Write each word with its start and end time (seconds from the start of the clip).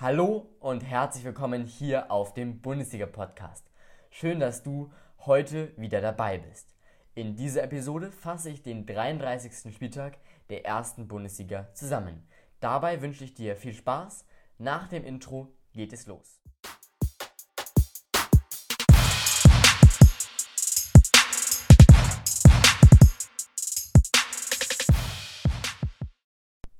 Hallo 0.00 0.46
und 0.60 0.84
herzlich 0.84 1.24
willkommen 1.24 1.64
hier 1.64 2.12
auf 2.12 2.32
dem 2.32 2.60
Bundesliga-Podcast. 2.60 3.68
Schön, 4.10 4.38
dass 4.38 4.62
du 4.62 4.92
heute 5.26 5.72
wieder 5.76 6.00
dabei 6.00 6.38
bist. 6.38 6.72
In 7.16 7.34
dieser 7.34 7.64
Episode 7.64 8.12
fasse 8.12 8.48
ich 8.48 8.62
den 8.62 8.86
33. 8.86 9.74
Spieltag 9.74 10.18
der 10.50 10.64
ersten 10.64 11.08
Bundesliga 11.08 11.74
zusammen. 11.74 12.28
Dabei 12.60 13.02
wünsche 13.02 13.24
ich 13.24 13.34
dir 13.34 13.56
viel 13.56 13.74
Spaß. 13.74 14.24
Nach 14.58 14.86
dem 14.86 15.02
Intro 15.02 15.52
geht 15.72 15.92
es 15.92 16.06
los. 16.06 16.40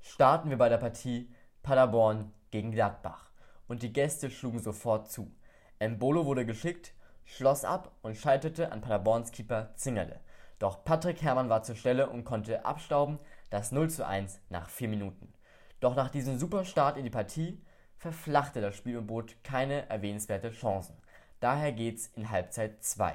Starten 0.02 0.50
wir 0.50 0.56
bei 0.56 0.68
der 0.68 0.78
Partie 0.78 1.34
Paderborn 1.64 2.32
gegen 2.50 2.72
Gladbach 2.72 3.30
und 3.68 3.82
die 3.82 3.92
Gäste 3.92 4.30
schlugen 4.30 4.60
sofort 4.60 5.10
zu. 5.10 5.30
Embolo 5.78 6.26
wurde 6.26 6.44
geschickt, 6.46 6.94
schloss 7.24 7.64
ab 7.64 7.92
und 8.02 8.16
scheiterte 8.16 8.72
an 8.72 8.80
Paderborns 8.80 9.30
Keeper 9.30 9.74
Zingerle. 9.76 10.20
Doch 10.58 10.84
Patrick 10.84 11.22
Herrmann 11.22 11.48
war 11.48 11.62
zur 11.62 11.76
Stelle 11.76 12.08
und 12.10 12.24
konnte 12.24 12.64
abstauben, 12.64 13.18
das 13.50 13.70
0 13.70 13.90
zu 13.90 14.06
1 14.06 14.40
nach 14.48 14.68
4 14.68 14.88
Minuten. 14.88 15.32
Doch 15.80 15.94
nach 15.94 16.10
diesem 16.10 16.38
super 16.38 16.64
Start 16.64 16.96
in 16.96 17.04
die 17.04 17.10
Partie 17.10 17.62
verflachte 17.96 18.60
das 18.60 18.74
Spiel 18.74 18.96
und 18.96 19.06
bot 19.06 19.36
keine 19.44 19.88
erwähnenswerte 19.88 20.50
Chancen. 20.50 20.96
Daher 21.40 21.72
geht's 21.72 22.08
in 22.16 22.30
Halbzeit 22.30 22.82
2. 22.82 23.14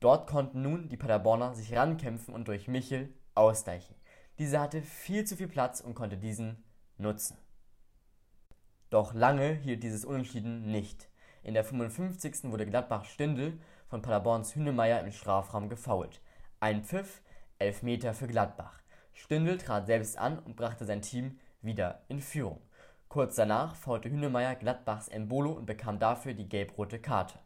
Dort 0.00 0.26
konnten 0.26 0.62
nun 0.62 0.88
die 0.88 0.96
Paderborner 0.96 1.54
sich 1.54 1.74
rankämpfen 1.74 2.34
und 2.34 2.48
durch 2.48 2.68
Michel 2.68 3.12
ausgleichen. 3.34 3.94
Dieser 4.38 4.60
hatte 4.60 4.82
viel 4.82 5.24
zu 5.24 5.36
viel 5.36 5.48
Platz 5.48 5.80
und 5.80 5.94
konnte 5.94 6.16
diesen 6.16 6.64
nutzen. 6.98 7.36
Doch 8.90 9.14
lange 9.14 9.52
hielt 9.52 9.82
dieses 9.82 10.04
Unentschieden 10.04 10.70
nicht. 10.70 11.08
In 11.42 11.54
der 11.54 11.64
55. 11.64 12.44
wurde 12.44 12.66
Gladbach 12.66 13.04
Stindl 13.04 13.58
von 13.88 14.00
Paderborns 14.00 14.54
Hünemeyer 14.54 15.00
im 15.00 15.10
Strafraum 15.10 15.68
gefoult. 15.68 16.20
Ein 16.60 16.84
Pfiff, 16.84 17.20
Elfmeter 17.58 18.14
für 18.14 18.28
Gladbach. 18.28 18.80
Stindl 19.12 19.58
trat 19.58 19.86
selbst 19.86 20.18
an 20.18 20.38
und 20.38 20.56
brachte 20.56 20.84
sein 20.84 21.02
Team 21.02 21.38
wieder 21.62 22.02
in 22.08 22.20
Führung. 22.20 22.60
Kurz 23.08 23.34
danach 23.34 23.74
faulte 23.74 24.10
Hünemeyer 24.10 24.54
Gladbachs 24.54 25.08
Embolo 25.08 25.52
und 25.52 25.66
bekam 25.66 25.98
dafür 25.98 26.34
die 26.34 26.48
gelb-rote 26.48 27.00
Karte. 27.00 27.38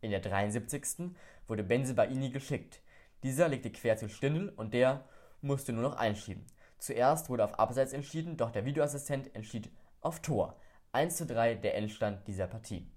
In 0.00 0.10
der 0.10 0.20
73. 0.20 1.12
wurde 1.46 1.62
Benzebaini 1.62 2.30
geschickt. 2.30 2.80
Dieser 3.22 3.48
legte 3.48 3.70
quer 3.70 3.96
zu 3.96 4.08
Stindl 4.08 4.52
und 4.56 4.74
der 4.74 5.04
musste 5.40 5.72
nur 5.72 5.82
noch 5.82 5.96
einschieben. 5.96 6.46
Zuerst 6.78 7.28
wurde 7.28 7.44
auf 7.44 7.58
Abseits 7.58 7.92
entschieden, 7.92 8.36
doch 8.36 8.50
der 8.50 8.64
Videoassistent 8.64 9.34
entschied 9.34 9.70
auf 10.00 10.20
Tor. 10.20 10.56
1 10.92 11.18
zu 11.18 11.24
3 11.24 11.54
der 11.54 11.76
Endstand 11.76 12.26
dieser 12.26 12.48
Partie. 12.48 12.90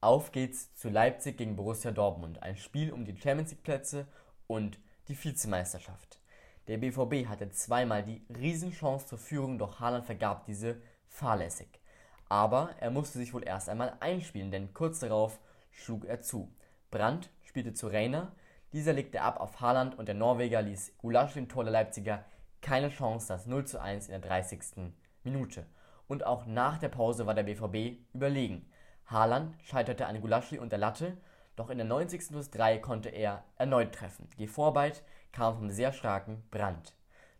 Auf 0.00 0.30
geht's 0.30 0.72
zu 0.76 0.88
Leipzig 0.88 1.38
gegen 1.38 1.56
Borussia 1.56 1.90
Dortmund, 1.90 2.40
ein 2.40 2.56
Spiel 2.56 2.92
um 2.92 3.04
die 3.04 3.16
Champions 3.16 3.50
League 3.50 3.64
Plätze 3.64 4.06
und 4.46 4.78
die 5.08 5.16
Vizemeisterschaft. 5.20 6.20
Der 6.68 6.78
BVB 6.78 7.26
hatte 7.26 7.50
zweimal 7.50 8.04
die 8.04 8.24
Riesenchance 8.28 9.08
zur 9.08 9.18
Führung, 9.18 9.58
doch 9.58 9.80
Haaland 9.80 10.06
vergab 10.06 10.46
diese 10.46 10.80
fahrlässig. 11.08 11.80
Aber 12.28 12.70
er 12.78 12.92
musste 12.92 13.18
sich 13.18 13.34
wohl 13.34 13.42
erst 13.42 13.68
einmal 13.68 13.96
einspielen, 13.98 14.52
denn 14.52 14.72
kurz 14.72 15.00
darauf 15.00 15.40
schlug 15.72 16.04
er 16.04 16.20
zu. 16.20 16.54
Brandt 16.92 17.28
spielte 17.42 17.74
zu 17.74 17.88
Reiner, 17.88 18.36
dieser 18.72 18.92
legte 18.92 19.20
ab 19.20 19.40
auf 19.40 19.60
Haaland 19.60 19.98
und 19.98 20.06
der 20.06 20.14
Norweger 20.14 20.62
ließ 20.62 20.96
Gulasch 20.98 21.34
dem 21.34 21.48
Tor 21.48 21.64
der 21.64 21.72
Leipziger 21.72 22.24
keine 22.60 22.90
Chance, 22.90 23.26
das 23.26 23.46
0 23.46 23.66
zu 23.66 23.80
1 23.80 24.06
in 24.06 24.12
der 24.12 24.20
30. 24.20 24.92
Minute 25.24 25.66
und 26.08 26.24
auch 26.24 26.46
nach 26.46 26.78
der 26.78 26.88
Pause 26.88 27.26
war 27.26 27.34
der 27.34 27.42
BVB 27.42 27.98
überlegen. 28.14 28.70
Haaland 29.06 29.54
scheiterte 29.62 30.06
an 30.06 30.20
Gulaschi 30.20 30.58
und 30.58 30.72
der 30.72 30.78
Latte, 30.78 31.16
doch 31.54 31.70
in 31.70 31.78
der 31.78 31.86
90. 31.86 32.28
plus 32.28 32.50
3 32.50 32.78
konnte 32.78 33.08
er 33.08 33.44
erneut 33.56 33.94
treffen. 33.94 34.28
Die 34.38 34.46
Vorarbeit 34.46 35.02
kam 35.32 35.56
vom 35.56 35.70
sehr 35.70 35.92
starken 35.92 36.42
Brand. 36.50 36.94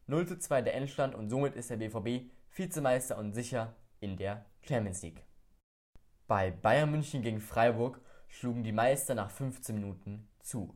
0 0.06 0.26
zu 0.26 0.38
2 0.38 0.62
der 0.62 0.74
Endstand 0.74 1.14
und 1.14 1.28
somit 1.28 1.54
ist 1.56 1.70
der 1.70 1.76
BVB 1.76 2.30
Vizemeister 2.52 3.18
und 3.18 3.32
sicher 3.32 3.74
in 4.00 4.16
der 4.16 4.46
Champions 4.62 5.02
League. 5.02 5.24
Bei 6.26 6.50
Bayern 6.50 6.90
München 6.90 7.22
gegen 7.22 7.40
Freiburg 7.40 8.00
schlugen 8.28 8.64
die 8.64 8.72
Meister 8.72 9.14
nach 9.14 9.30
15 9.30 9.74
Minuten 9.74 10.28
zu. 10.40 10.74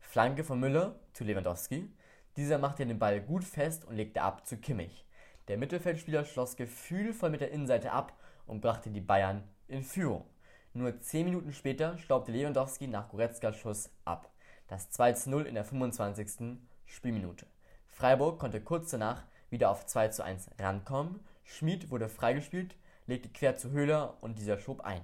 Flanke 0.00 0.44
von 0.44 0.60
Müller 0.60 1.00
zu 1.12 1.24
Lewandowski. 1.24 1.90
Dieser 2.36 2.58
machte 2.58 2.84
den 2.84 2.98
Ball 2.98 3.20
gut 3.20 3.44
fest 3.44 3.84
und 3.84 3.96
legte 3.96 4.22
ab 4.22 4.46
zu 4.46 4.58
Kimmich. 4.58 5.06
Der 5.52 5.58
Mittelfeldspieler 5.58 6.24
schloss 6.24 6.56
gefühlvoll 6.56 7.28
mit 7.28 7.42
der 7.42 7.50
Innenseite 7.50 7.92
ab 7.92 8.14
und 8.46 8.62
brachte 8.62 8.88
die 8.88 9.02
Bayern 9.02 9.44
in 9.68 9.82
Führung. 9.82 10.24
Nur 10.72 10.98
10 10.98 11.26
Minuten 11.26 11.52
später 11.52 11.98
staubte 11.98 12.32
Lewandowski 12.32 12.86
nach 12.86 13.10
Goretzkas 13.10 13.58
Schuss 13.58 13.90
ab. 14.06 14.30
Das 14.68 14.88
2 14.88 15.12
zu 15.12 15.28
0 15.28 15.42
in 15.42 15.54
der 15.54 15.66
25. 15.66 16.58
Spielminute. 16.86 17.44
Freiburg 17.86 18.38
konnte 18.38 18.62
kurz 18.62 18.92
danach 18.92 19.24
wieder 19.50 19.68
auf 19.68 19.84
2 19.84 20.08
zu 20.08 20.24
1 20.24 20.52
rankommen. 20.58 21.20
Schmid 21.44 21.90
wurde 21.90 22.08
freigespielt, 22.08 22.74
legte 23.06 23.28
quer 23.28 23.54
zu 23.54 23.72
Höhler 23.72 24.16
und 24.22 24.38
dieser 24.38 24.56
schob 24.56 24.80
ein. 24.80 25.02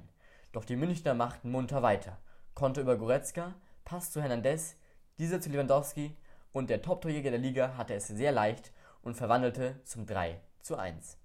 Doch 0.53 0.65
die 0.65 0.77
Münchner 0.77 1.13
machten 1.13 1.51
munter 1.51 1.83
weiter. 1.83 2.17
Konnte 2.55 2.81
über 2.81 2.97
Goretzka, 2.97 3.55
Pass 3.85 4.13
zu 4.13 4.23
Hernandez, 4.23 4.77
dieser 5.19 5.43
zu 5.43 5.51
Lewandowski 5.51 6.17
und 6.53 6.71
der 6.71 6.81
Top-Torjäger 6.81 7.33
der 7.33 7.39
Liga 7.39 7.77
hatte 7.77 7.93
es 7.93 8.09
sehr 8.09 8.33
leicht 8.33 8.73
und 9.03 9.17
verwandelte 9.17 9.81
zum 9.85 10.07
3 10.07 10.41
zu 10.61 10.77
1. 10.77 11.17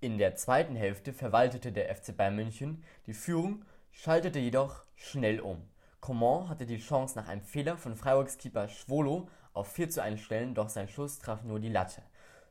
In 0.00 0.18
der 0.18 0.34
zweiten 0.36 0.76
Hälfte 0.76 1.12
verwaltete 1.12 1.72
der 1.72 1.94
FC 1.94 2.16
Bayern 2.16 2.36
München 2.36 2.82
die 3.06 3.12
Führung, 3.12 3.64
schaltete 3.92 4.38
jedoch 4.38 4.84
schnell 4.96 5.40
um. 5.40 5.62
Coman 6.00 6.48
hatte 6.48 6.64
die 6.64 6.78
Chance 6.78 7.18
nach 7.18 7.28
einem 7.28 7.42
Fehler 7.42 7.76
von 7.76 7.94
Freiburgs 7.94 8.38
Keeper 8.38 8.68
Schwolo 8.68 9.28
auf 9.52 9.70
4 9.72 9.90
zu 9.90 10.02
1 10.02 10.20
stellen, 10.20 10.54
doch 10.54 10.70
sein 10.70 10.88
Schuss 10.88 11.18
traf 11.18 11.42
nur 11.42 11.60
die 11.60 11.68
Latte. 11.68 12.02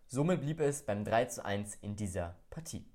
Somit 0.06 0.42
blieb 0.42 0.60
es 0.60 0.84
beim 0.84 1.04
3 1.04 1.26
zu 1.26 1.44
1 1.44 1.76
in 1.82 1.96
dieser 1.96 2.36
Partie. 2.50 2.86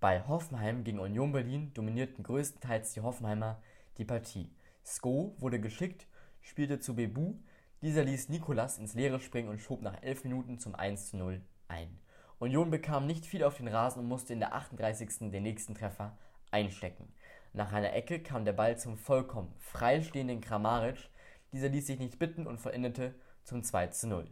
Bei 0.00 0.22
Hoffenheim 0.28 0.84
gegen 0.84 1.00
Union 1.00 1.32
Berlin 1.32 1.72
dominierten 1.74 2.22
größtenteils 2.22 2.92
die 2.92 3.00
Hoffenheimer 3.00 3.60
die 3.96 4.04
Partie. 4.04 4.52
Sko 4.84 5.34
wurde 5.38 5.60
geschickt, 5.60 6.06
spielte 6.40 6.78
zu 6.78 6.94
Bebu, 6.94 7.34
dieser 7.82 8.04
ließ 8.04 8.28
Nikolas 8.28 8.78
ins 8.78 8.94
Leere 8.94 9.20
springen 9.20 9.48
und 9.48 9.60
schob 9.60 9.82
nach 9.82 10.02
11 10.02 10.24
Minuten 10.24 10.58
zum 10.58 10.74
1 10.74 11.10
zu 11.10 11.16
0 11.16 11.40
ein. 11.68 11.98
Union 12.40 12.70
bekam 12.70 13.06
nicht 13.06 13.26
viel 13.26 13.44
auf 13.44 13.56
den 13.56 13.68
Rasen 13.68 14.00
und 14.00 14.08
musste 14.08 14.32
in 14.32 14.40
der 14.40 14.54
38. 14.54 15.30
den 15.30 15.42
nächsten 15.42 15.74
Treffer 15.74 16.16
einstecken. 16.50 17.12
Nach 17.52 17.72
einer 17.72 17.92
Ecke 17.92 18.20
kam 18.20 18.44
der 18.44 18.52
Ball 18.52 18.78
zum 18.78 18.96
vollkommen 18.96 19.54
freistehenden 19.58 20.40
Kramaric. 20.40 21.08
Dieser 21.52 21.68
ließ 21.68 21.86
sich 21.86 21.98
nicht 21.98 22.18
bitten 22.18 22.46
und 22.46 22.60
vollendete 22.60 23.14
zum 23.44 23.62
2 23.62 23.88
zu 23.88 24.08
0. 24.08 24.28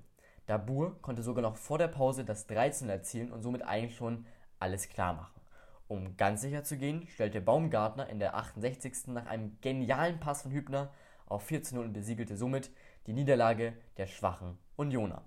Dabur 0.46 1.00
konnte 1.02 1.22
sogar 1.22 1.42
noch 1.42 1.56
vor 1.56 1.78
der 1.78 1.88
Pause 1.88 2.24
das 2.24 2.46
13 2.46 2.88
erzielen 2.88 3.32
und 3.32 3.42
somit 3.42 3.62
eigentlich 3.62 3.96
schon 3.96 4.26
alles 4.58 4.88
klar 4.88 5.14
machen. 5.14 5.40
Um 5.88 6.16
ganz 6.16 6.40
sicher 6.40 6.64
zu 6.64 6.76
gehen, 6.76 7.06
stellte 7.08 7.40
Baumgartner 7.40 8.08
in 8.08 8.18
der 8.18 8.36
68. 8.36 9.08
nach 9.08 9.26
einem 9.26 9.58
genialen 9.60 10.18
Pass 10.18 10.42
von 10.42 10.50
Hübner 10.50 10.92
auf 11.26 11.44
4 11.44 11.62
zu 11.62 11.74
0 11.76 11.86
und 11.86 11.92
besiegelte 11.92 12.36
somit 12.36 12.70
die 13.06 13.12
Niederlage 13.12 13.74
der 13.96 14.06
schwachen 14.06 14.58
Unioner. 14.76 15.22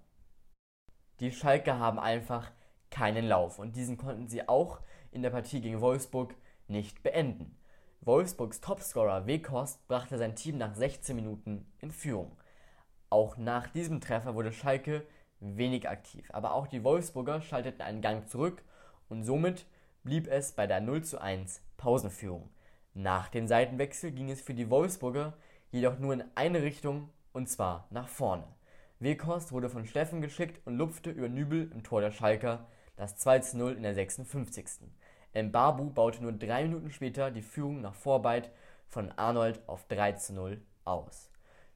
Die 1.19 1.31
Schalke 1.31 1.79
haben 1.79 1.99
einfach 1.99 2.51
keinen 2.89 3.25
Lauf 3.25 3.59
und 3.59 3.75
diesen 3.75 3.97
konnten 3.97 4.27
sie 4.27 4.47
auch 4.47 4.79
in 5.11 5.21
der 5.21 5.29
Partie 5.29 5.61
gegen 5.61 5.81
Wolfsburg 5.81 6.35
nicht 6.67 7.03
beenden. 7.03 7.57
Wolfsburgs 8.01 8.61
Topscorer 8.61 9.27
Wekost 9.27 9.85
brachte 9.87 10.17
sein 10.17 10.35
Team 10.35 10.57
nach 10.57 10.75
16 10.75 11.15
Minuten 11.15 11.65
in 11.79 11.91
Führung. 11.91 12.37
Auch 13.09 13.37
nach 13.37 13.67
diesem 13.67 14.01
Treffer 14.01 14.35
wurde 14.35 14.51
Schalke 14.51 15.05
wenig 15.39 15.87
aktiv, 15.87 16.29
aber 16.33 16.53
auch 16.53 16.67
die 16.67 16.83
Wolfsburger 16.83 17.41
schalteten 17.41 17.81
einen 17.81 18.01
Gang 18.01 18.27
zurück 18.29 18.63
und 19.07 19.23
somit 19.23 19.65
blieb 20.03 20.27
es 20.27 20.51
bei 20.51 20.67
der 20.67 20.81
0 20.81 21.03
zu 21.03 21.19
1 21.19 21.61
Pausenführung. 21.77 22.49
Nach 22.93 23.29
dem 23.29 23.47
Seitenwechsel 23.47 24.11
ging 24.11 24.29
es 24.29 24.41
für 24.41 24.53
die 24.53 24.69
Wolfsburger 24.69 25.33
jedoch 25.71 25.97
nur 25.99 26.13
in 26.13 26.23
eine 26.35 26.61
Richtung 26.61 27.09
und 27.33 27.49
zwar 27.49 27.87
nach 27.89 28.07
vorne. 28.07 28.47
Weghorst 28.99 29.51
wurde 29.51 29.69
von 29.69 29.85
Steffen 29.85 30.21
geschickt 30.21 30.59
und 30.65 30.77
lupfte 30.77 31.09
über 31.09 31.29
Nübel 31.29 31.71
im 31.71 31.83
Tor 31.83 32.01
der 32.01 32.11
Schalker 32.11 32.67
das 32.95 33.15
2 33.17 33.39
zu 33.39 33.57
0 33.57 33.73
in 33.73 33.83
der 33.83 33.93
56. 33.93 34.81
Mbabu 35.33 35.91
baute 35.91 36.21
nur 36.21 36.33
drei 36.33 36.63
Minuten 36.63 36.91
später 36.91 37.31
die 37.31 37.41
Führung 37.41 37.81
nach 37.81 37.93
Vorarbeit 37.93 38.51
von 38.87 39.11
Arnold 39.11 39.61
auf 39.67 39.87
3 39.87 40.13
zu 40.13 40.33
0 40.33 40.61
aus. 40.83 41.29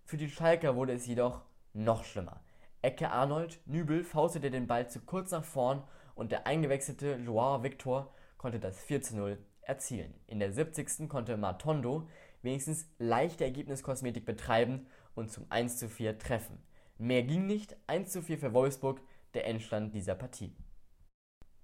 Für 0.03 0.17
die 0.17 0.29
Schalker 0.29 0.75
wurde 0.75 0.93
es 0.93 1.07
jedoch 1.07 1.41
noch 1.73 2.03
schlimmer. 2.03 2.41
Ecke 2.81 3.09
Arnold, 3.09 3.61
Nübel 3.65 4.03
faustete 4.03 4.51
den 4.51 4.67
Ball 4.67 4.89
zu 4.89 4.99
kurz 4.99 5.31
nach 5.31 5.45
vorn 5.45 5.81
und 6.15 6.33
der 6.33 6.45
eingewechselte 6.45 7.15
Joao 7.15 7.63
Victor 7.63 8.13
konnte 8.37 8.59
das 8.59 8.77
4 8.81 9.01
zu 9.01 9.15
0 9.15 9.37
erzielen. 9.61 10.13
In 10.27 10.39
der 10.39 10.51
70. 10.51 11.07
konnte 11.07 11.37
Matondo 11.37 12.09
wenigstens 12.41 12.89
leichte 12.99 13.45
Ergebniskosmetik 13.45 14.25
betreiben 14.25 14.87
und 15.15 15.31
zum 15.31 15.45
1 15.49 15.77
zu 15.77 15.89
4 15.89 16.17
treffen. 16.19 16.61
Mehr 16.97 17.23
ging 17.23 17.45
nicht, 17.47 17.75
1 17.87 18.11
zu 18.11 18.21
4 18.21 18.37
für 18.37 18.53
Wolfsburg, 18.53 19.01
der 19.33 19.47
Endstand 19.47 19.93
dieser 19.93 20.15
Partie. 20.15 20.55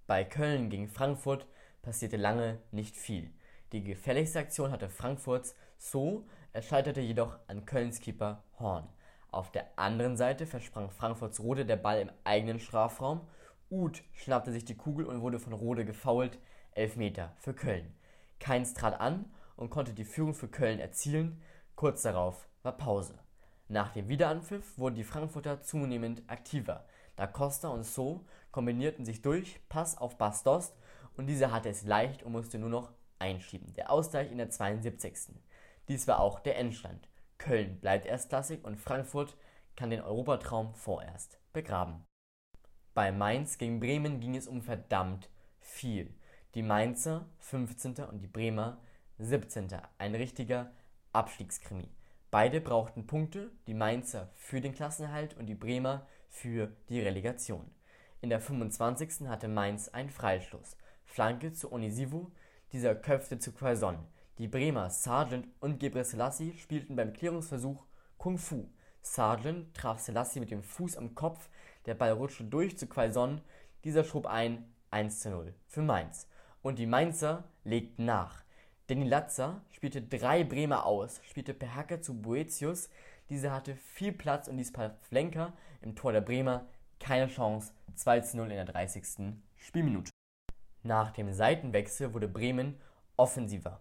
Bei 0.07 0.23
Köln 0.23 0.69
gegen 0.69 0.87
Frankfurt 0.87 1.47
passierte 1.81 2.17
lange 2.17 2.59
nicht 2.71 2.97
viel. 2.97 3.31
Die 3.71 3.83
gefährlichste 3.83 4.39
Aktion 4.39 4.71
hatte 4.71 4.89
Frankfurts 4.89 5.55
So, 5.77 6.27
er 6.51 6.63
scheiterte 6.63 7.01
jedoch 7.01 7.37
an 7.47 7.65
Kölns 7.65 7.99
Keeper 7.99 8.43
Horn. 8.59 8.89
Auf 9.31 9.51
der 9.51 9.67
anderen 9.77 10.17
Seite 10.17 10.47
versprang 10.47 10.89
Frankfurts 10.89 11.39
Rode 11.39 11.65
der 11.65 11.75
Ball 11.75 12.01
im 12.01 12.11
eigenen 12.23 12.59
Strafraum. 12.59 13.27
Uth 13.69 14.01
schnappte 14.13 14.51
sich 14.51 14.65
die 14.65 14.77
Kugel 14.77 15.05
und 15.05 15.21
wurde 15.21 15.39
von 15.39 15.53
Rode 15.53 15.85
gefoult. 15.85 16.39
Elfmeter 16.71 17.35
für 17.37 17.53
Köln. 17.53 17.93
Keins 18.39 18.73
trat 18.73 18.99
an 18.99 19.31
und 19.55 19.69
konnte 19.69 19.93
die 19.93 20.05
Führung 20.05 20.33
für 20.33 20.47
Köln 20.47 20.79
erzielen. 20.79 21.41
Kurz 21.75 22.01
darauf 22.01 22.47
war 22.63 22.75
Pause. 22.75 23.19
Nach 23.71 23.91
dem 23.91 24.09
Wiederanpfiff 24.09 24.79
wurden 24.79 24.95
die 24.95 25.03
Frankfurter 25.03 25.61
zunehmend 25.61 26.23
aktiver. 26.25 26.87
Da 27.15 27.27
Costa 27.27 27.67
und 27.67 27.83
So 27.83 28.25
kombinierten 28.51 29.05
sich 29.05 29.21
durch, 29.21 29.61
Pass 29.69 29.95
auf 29.95 30.17
Bastos 30.17 30.73
und 31.15 31.27
dieser 31.27 31.51
hatte 31.51 31.69
es 31.69 31.83
leicht 31.83 32.23
und 32.23 32.31
musste 32.31 32.57
nur 32.57 32.71
noch 32.71 32.91
einschieben. 33.19 33.71
Der 33.75 33.91
Ausgleich 33.91 34.31
in 34.31 34.39
der 34.39 34.49
72. 34.49 35.35
Dies 35.87 36.07
war 36.07 36.19
auch 36.19 36.39
der 36.39 36.57
Endstand. 36.57 37.07
Köln 37.37 37.79
bleibt 37.79 38.07
erstklassig 38.07 38.65
und 38.65 38.75
Frankfurt 38.75 39.37
kann 39.75 39.91
den 39.91 40.01
Europatraum 40.01 40.73
vorerst 40.73 41.39
begraben. 41.53 42.03
Bei 42.95 43.11
Mainz 43.11 43.59
gegen 43.59 43.79
Bremen 43.79 44.19
ging 44.19 44.35
es 44.35 44.47
um 44.47 44.63
verdammt 44.63 45.29
viel. 45.59 46.15
Die 46.55 46.63
Mainzer 46.63 47.27
15. 47.37 47.97
und 48.05 48.19
die 48.21 48.27
Bremer 48.27 48.81
17. 49.19 49.67
Ein 49.99 50.15
richtiger 50.15 50.71
Abstiegskrimi. 51.13 51.87
Beide 52.31 52.61
brauchten 52.61 53.07
Punkte, 53.07 53.49
die 53.65 53.73
Mainzer 53.73 54.29
für 54.35 54.61
den 54.61 54.75
Klassenerhalt 54.75 55.35
und 55.37 55.47
die 55.47 55.55
Bremer 55.55 56.05
für 56.29 56.71
die 56.87 57.01
Relegation. 57.01 57.65
In 58.21 58.29
der 58.29 58.39
25. 58.39 59.27
hatte 59.27 59.47
Mainz 59.47 59.87
einen 59.89 60.11
Freistoß. 60.11 60.77
Flanke 61.05 61.53
zu 61.53 61.71
Onisivo, 61.71 62.31
dieser 62.71 62.93
köpfte 62.93 63.39
zu 63.39 63.51
Quaison. 63.51 63.97
Die 64.37 64.47
Bremer 64.47 64.91
Sargent 64.91 65.47
und 65.59 65.79
Gebre 65.79 66.03
Selassie 66.03 66.53
spielten 66.57 66.95
beim 66.95 67.13
Klärungsversuch 67.13 67.83
Kung 68.19 68.37
Fu. 68.37 68.69
Sargent 69.01 69.73
traf 69.73 69.97
Selassie 69.97 70.39
mit 70.39 70.51
dem 70.51 70.61
Fuß 70.61 70.97
am 70.97 71.15
Kopf, 71.15 71.49
der 71.87 71.95
Ball 71.95 72.11
rutschte 72.11 72.43
durch 72.43 72.77
zu 72.77 72.85
Quaison, 72.85 73.41
dieser 73.83 74.03
schob 74.03 74.27
ein 74.27 74.71
1 74.91 75.21
zu 75.21 75.31
0 75.31 75.55
für 75.65 75.81
Mainz. 75.81 76.27
Und 76.61 76.77
die 76.77 76.85
Mainzer 76.85 77.45
legten 77.63 78.05
nach. 78.05 78.43
Danny 78.89 79.07
Latzer 79.07 79.61
spielte 79.69 80.01
drei 80.01 80.43
Bremer 80.43 80.83
aus, 80.83 81.21
spielte 81.23 81.53
per 81.53 81.75
Hacke 81.75 82.01
zu 82.01 82.19
Boetius, 82.19 82.89
dieser 83.29 83.51
hatte 83.51 83.75
viel 83.75 84.11
Platz 84.11 84.47
und 84.47 84.57
ließ 84.57 84.73
Pavlenka 84.73 85.53
im 85.83 85.95
Tor 85.95 86.11
der 86.11 86.21
Bremer 86.21 86.65
keine 86.99 87.27
Chance, 87.27 87.71
2 87.93 88.21
zu 88.21 88.37
0 88.37 88.49
in 88.49 88.55
der 88.55 88.65
30. 88.65 89.35
Spielminute. 89.57 90.09
Nach 90.81 91.11
dem 91.11 91.31
Seitenwechsel 91.31 92.15
wurde 92.15 92.27
Bremen 92.27 92.81
offensiver. 93.15 93.79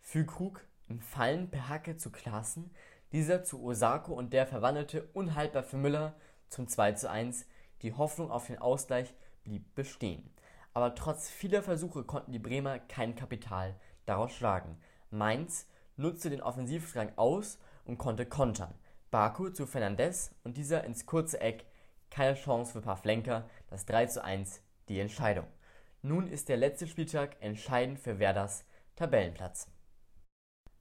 Füllkrug 0.00 0.64
im 0.88 1.00
Fallen 1.00 1.50
per 1.50 1.68
Hacke 1.68 1.98
zu 1.98 2.10
Klaassen, 2.10 2.70
dieser 3.12 3.44
zu 3.44 3.62
Osako 3.62 4.14
und 4.14 4.32
der 4.32 4.46
verwandelte 4.46 5.02
unhaltbar 5.12 5.64
für 5.64 5.76
Müller 5.76 6.14
zum 6.48 6.66
2 6.66 6.92
zu 6.92 7.10
1. 7.10 7.44
Die 7.82 7.92
Hoffnung 7.92 8.30
auf 8.30 8.46
den 8.46 8.56
Ausgleich 8.56 9.12
blieb 9.44 9.74
bestehen. 9.74 10.30
Aber 10.72 10.94
trotz 10.94 11.28
vieler 11.28 11.62
Versuche 11.62 12.04
konnten 12.04 12.32
die 12.32 12.38
Bremer 12.38 12.78
kein 12.78 13.14
Kapital 13.16 13.74
daraus 14.10 14.32
schlagen. 14.32 14.76
Mainz 15.10 15.66
nutzte 15.96 16.30
den 16.30 16.42
Offensivdrang 16.42 17.12
aus 17.16 17.58
und 17.84 17.98
konnte 17.98 18.26
kontern. 18.26 18.74
Baku 19.10 19.50
zu 19.50 19.66
Fernandes 19.66 20.34
und 20.44 20.56
dieser 20.56 20.84
ins 20.84 21.06
kurze 21.06 21.40
Eck. 21.40 21.66
Keine 22.10 22.34
Chance 22.34 22.72
für 22.72 22.80
Pavlenka, 22.80 23.48
das 23.68 23.86
3 23.86 24.06
zu 24.06 24.24
1 24.24 24.62
die 24.88 24.98
Entscheidung. 24.98 25.46
Nun 26.02 26.26
ist 26.26 26.48
der 26.48 26.56
letzte 26.56 26.86
Spieltag 26.86 27.36
entscheidend 27.40 28.00
für 28.00 28.18
Werders 28.18 28.64
Tabellenplatz. 28.96 29.68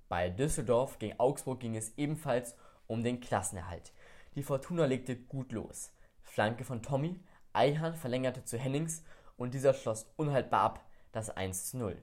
Bei 0.07 0.29
Düsseldorf 0.29 0.97
gegen 0.97 1.19
Augsburg 1.19 1.59
ging 1.59 1.75
es 1.75 1.95
ebenfalls 1.97 2.55
um 2.87 3.03
den 3.03 3.19
Klassenerhalt. 3.19 3.93
Die 4.35 4.43
Fortuna 4.43 4.85
legte 4.85 5.15
gut 5.15 5.51
los. 5.51 5.91
Flanke 6.23 6.63
von 6.63 6.81
Tommy, 6.81 7.19
Eihahn 7.53 7.95
verlängerte 7.95 8.43
zu 8.43 8.57
Hennings 8.57 9.03
und 9.37 9.53
dieser 9.53 9.73
schloss 9.73 10.11
unhaltbar 10.15 10.61
ab 10.61 10.85
das 11.11 11.29
1 11.29 11.71
zu 11.71 11.77
0. 11.77 12.01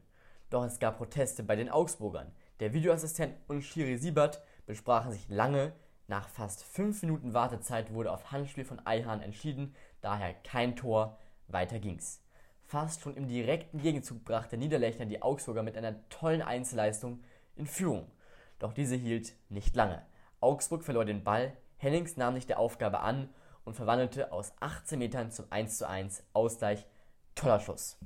Doch 0.51 0.65
es 0.65 0.79
gab 0.79 0.99
Proteste 0.99 1.43
bei 1.43 1.57
den 1.57 1.69
Augsburgern. 1.69 2.33
Der 2.61 2.73
Videoassistent 2.73 3.35
und 3.49 3.63
Schiri 3.63 3.97
Siebert 3.97 4.43
besprachen 4.67 5.13
sich 5.13 5.29
lange. 5.29 5.73
Nach 6.09 6.29
fast 6.29 6.63
5 6.63 7.03
Minuten 7.03 7.35
Wartezeit 7.35 7.93
wurde 7.93 8.13
auf 8.13 8.31
Handspiel 8.31 8.65
von 8.65 8.85
Eihahn 8.87 9.23
entschieden, 9.23 9.75
daher 10.01 10.35
kein 10.35 10.77
Tor, 10.77 11.19
weiter 11.49 11.81
ging's. 11.81 12.23
Fast 12.65 13.01
schon 13.01 13.17
im 13.17 13.27
direkten 13.27 13.79
Gegenzug 13.79 14.25
brachte 14.25 14.57
Niederlechner 14.57 15.07
die 15.07 15.23
Augsburger 15.23 15.63
mit 15.63 15.77
einer 15.77 16.09
tollen 16.09 16.43
Einzelleistung 16.43 17.23
in 17.57 17.67
Führung. 17.67 18.11
Doch 18.59 18.73
diese 18.73 18.95
hielt 18.95 19.35
nicht 19.49 19.75
lange. 19.75 20.05
Augsburg 20.41 20.85
verlor 20.85 21.05
den 21.05 21.25
Ball, 21.25 21.57
Hennings 21.77 22.17
nahm 22.17 22.35
sich 22.35 22.47
der 22.47 22.59
Aufgabe 22.59 23.01
an 23.01 23.29
und 23.65 23.75
verwandelte 23.75 24.33
aus 24.33 24.53
18 24.61 24.99
Metern 24.99 25.31
zum 25.31 25.47
1:1 25.47 26.23
Ausgleich. 26.33 26.87
Toller 27.35 27.61
Schuss. 27.61 27.99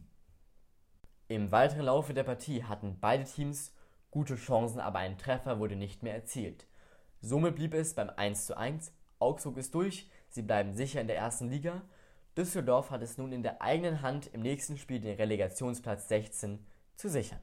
Im 1.31 1.53
weiteren 1.53 1.85
Laufe 1.85 2.13
der 2.13 2.25
Partie 2.25 2.65
hatten 2.65 2.99
beide 3.01 3.23
Teams 3.23 3.73
gute 4.11 4.35
Chancen, 4.35 4.81
aber 4.81 4.99
ein 4.99 5.17
Treffer 5.17 5.61
wurde 5.61 5.77
nicht 5.77 6.03
mehr 6.03 6.13
erzielt. 6.13 6.67
Somit 7.21 7.55
blieb 7.55 7.73
es 7.73 7.95
beim 7.95 8.11
1:1. 8.11 8.91
Augsburg 9.21 9.57
ist 9.57 9.73
durch, 9.73 10.11
sie 10.29 10.43
bleiben 10.43 10.75
sicher 10.75 11.01
in 11.01 11.07
der 11.07 11.19
ersten 11.19 11.49
Liga 11.49 11.83
Düsseldorf 12.37 12.91
hat 12.91 13.03
es 13.03 13.17
nun 13.17 13.31
in 13.31 13.45
der 13.45 13.63
eigenen 13.63 14.03
Hand, 14.03 14.27
im 14.33 14.41
nächsten 14.41 14.77
Spiel 14.77 15.01
den 15.01 15.17
Relegationsplatz 15.17 16.09
16 16.09 16.67
zu 16.97 17.09
sichern. 17.09 17.41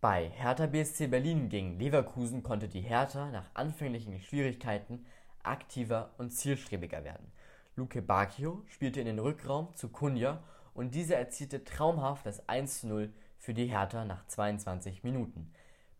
Bei 0.00 0.28
Hertha 0.28 0.66
BSC 0.66 1.08
Berlin 1.08 1.48
gegen 1.48 1.80
Leverkusen 1.80 2.44
konnte 2.44 2.68
die 2.68 2.82
Hertha 2.82 3.30
nach 3.32 3.50
anfänglichen 3.54 4.20
Schwierigkeiten 4.20 5.06
aktiver 5.42 6.14
und 6.18 6.30
zielstrebiger 6.30 7.02
werden. 7.02 7.32
Luke 7.74 8.00
Bacchio 8.00 8.62
spielte 8.66 9.00
in 9.00 9.06
den 9.06 9.18
Rückraum 9.18 9.74
zu 9.74 9.88
Kunja 9.88 10.42
und 10.76 10.94
dieser 10.94 11.16
erzielte 11.16 11.64
traumhaft 11.64 12.26
das 12.26 12.48
1 12.48 12.84
0 12.84 13.12
für 13.38 13.54
die 13.54 13.66
Hertha 13.66 14.04
nach 14.04 14.26
22 14.26 15.02
Minuten. 15.02 15.50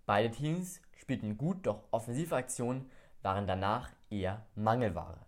Beide 0.05 0.31
Teams 0.31 0.81
spielten 0.97 1.37
gut, 1.39 1.67
doch 1.67 1.85
offensive 1.91 2.37
Aktionen 2.37 2.91
waren 3.23 3.47
danach 3.47 3.91
eher 4.11 4.45
Mangelware. 4.55 5.19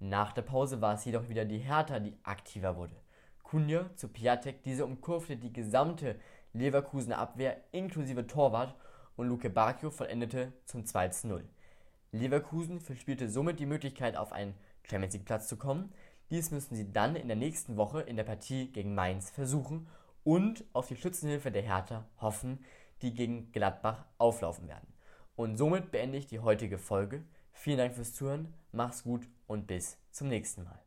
Nach 0.00 0.32
der 0.32 0.42
Pause 0.42 0.80
war 0.80 0.94
es 0.94 1.04
jedoch 1.04 1.28
wieder 1.28 1.44
die 1.44 1.58
Hertha, 1.58 2.00
die 2.00 2.16
aktiver 2.24 2.76
wurde. 2.76 2.96
Kunja 3.42 3.88
zu 3.94 4.08
Piatek, 4.08 4.62
diese 4.64 4.84
umkurfte 4.84 5.36
die 5.36 5.52
gesamte 5.52 6.16
Leverkusener 6.52 7.18
Abwehr 7.18 7.56
inklusive 7.70 8.26
Torwart 8.26 8.74
und 9.16 9.28
Luke 9.28 9.48
Bacchio 9.48 9.90
vollendete 9.90 10.52
zum 10.64 10.82
2-0. 10.82 11.42
Leverkusen 12.12 12.80
verspielte 12.80 13.28
somit 13.28 13.60
die 13.60 13.66
Möglichkeit, 13.66 14.16
auf 14.16 14.32
einen 14.32 14.54
Champions 14.82 15.14
League 15.14 15.26
Platz 15.26 15.48
zu 15.48 15.56
kommen. 15.56 15.92
Dies 16.30 16.50
müssen 16.50 16.74
sie 16.74 16.92
dann 16.92 17.14
in 17.16 17.28
der 17.28 17.36
nächsten 17.36 17.76
Woche 17.76 18.00
in 18.00 18.16
der 18.16 18.24
Partie 18.24 18.72
gegen 18.72 18.94
Mainz 18.94 19.30
versuchen 19.30 19.86
und 20.24 20.64
auf 20.72 20.88
die 20.88 20.96
Schützenhilfe 20.96 21.52
der 21.52 21.62
Hertha 21.62 22.04
hoffen, 22.20 22.64
die 23.02 23.14
gegen 23.14 23.52
Gladbach 23.52 24.06
auflaufen 24.18 24.66
werden. 24.68 24.92
Und 25.36 25.56
somit 25.56 25.90
beende 25.90 26.18
ich 26.18 26.26
die 26.26 26.40
heutige 26.40 26.78
Folge. 26.78 27.22
Vielen 27.52 27.78
Dank 27.78 27.94
fürs 27.94 28.14
Zuhören, 28.14 28.52
mach's 28.72 29.04
gut 29.04 29.28
und 29.46 29.66
bis 29.66 29.98
zum 30.10 30.28
nächsten 30.28 30.64
Mal. 30.64 30.85